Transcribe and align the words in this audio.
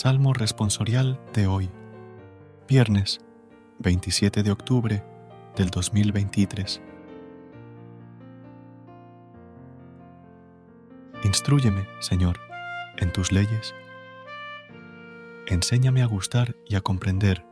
Salmo 0.00 0.32
responsorial 0.32 1.18
de 1.34 1.48
hoy, 1.48 1.68
viernes 2.68 3.18
27 3.80 4.44
de 4.44 4.52
octubre 4.52 5.02
del 5.56 5.70
2023. 5.70 6.80
Instrúyeme, 11.24 11.84
Señor, 11.98 12.38
en 12.98 13.12
tus 13.12 13.32
leyes. 13.32 13.74
Enséñame 15.48 16.02
a 16.02 16.06
gustar 16.06 16.54
y 16.68 16.76
a 16.76 16.80
comprender, 16.80 17.44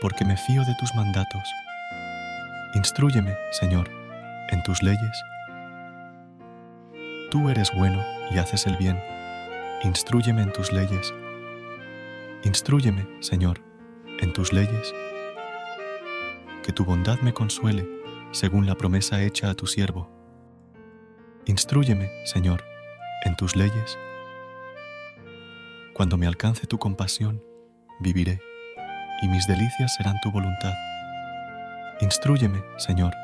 porque 0.00 0.24
me 0.24 0.36
fío 0.36 0.60
de 0.60 0.76
tus 0.78 0.94
mandatos. 0.94 1.42
Instrúyeme, 2.76 3.34
Señor, 3.50 3.90
en 4.52 4.62
tus 4.62 4.84
leyes. 4.84 5.20
Tú 7.32 7.48
eres 7.48 7.72
bueno 7.74 8.00
y 8.30 8.38
haces 8.38 8.68
el 8.68 8.76
bien. 8.76 9.02
Instrúyeme 9.82 10.42
en 10.42 10.52
tus 10.52 10.72
leyes. 10.72 11.12
Instrúyeme, 12.44 13.06
Señor, 13.20 13.62
en 14.18 14.32
tus 14.32 14.52
leyes. 14.52 14.92
Que 16.64 16.72
tu 16.72 16.84
bondad 16.84 17.20
me 17.20 17.32
consuele, 17.32 17.88
según 18.32 18.66
la 18.66 18.74
promesa 18.74 19.22
hecha 19.22 19.48
a 19.48 19.54
tu 19.54 19.68
siervo. 19.68 20.10
Instrúyeme, 21.46 22.10
Señor, 22.24 22.64
en 23.24 23.36
tus 23.36 23.54
leyes. 23.54 23.96
Cuando 25.94 26.16
me 26.16 26.26
alcance 26.26 26.66
tu 26.66 26.78
compasión, 26.78 27.40
viviré, 28.00 28.40
y 29.22 29.28
mis 29.28 29.46
delicias 29.46 29.94
serán 29.94 30.16
tu 30.20 30.32
voluntad. 30.32 30.74
Instrúyeme, 32.00 32.60
Señor, 32.76 33.14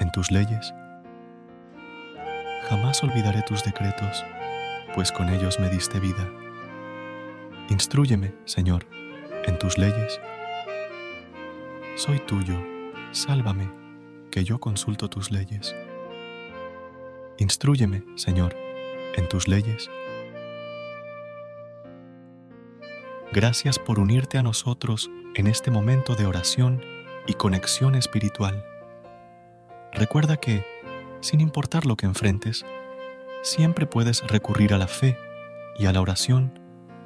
en 0.00 0.10
tus 0.10 0.30
leyes. 0.30 0.72
Jamás 2.70 3.02
olvidaré 3.02 3.42
tus 3.42 3.62
decretos, 3.62 4.24
pues 4.94 5.12
con 5.12 5.28
ellos 5.28 5.60
me 5.60 5.68
diste 5.68 6.00
vida. 6.00 6.26
Instrúyeme, 7.70 8.34
Señor, 8.44 8.86
en 9.46 9.58
tus 9.58 9.78
leyes. 9.78 10.20
Soy 11.96 12.18
tuyo, 12.18 12.62
sálvame, 13.12 13.70
que 14.30 14.44
yo 14.44 14.60
consulto 14.60 15.08
tus 15.08 15.30
leyes. 15.30 15.74
Instrúyeme, 17.38 18.04
Señor, 18.16 18.54
en 19.16 19.28
tus 19.30 19.48
leyes. 19.48 19.90
Gracias 23.32 23.78
por 23.78 23.98
unirte 23.98 24.36
a 24.36 24.42
nosotros 24.42 25.10
en 25.34 25.46
este 25.46 25.70
momento 25.70 26.16
de 26.16 26.26
oración 26.26 26.82
y 27.26 27.32
conexión 27.32 27.94
espiritual. 27.94 28.62
Recuerda 29.94 30.36
que, 30.36 30.66
sin 31.20 31.40
importar 31.40 31.86
lo 31.86 31.96
que 31.96 32.04
enfrentes, 32.04 32.66
siempre 33.42 33.86
puedes 33.86 34.22
recurrir 34.26 34.74
a 34.74 34.78
la 34.78 34.86
fe 34.86 35.16
y 35.78 35.86
a 35.86 35.92
la 35.92 36.02
oración 36.02 36.63